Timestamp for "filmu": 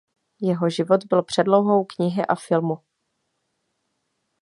2.35-2.77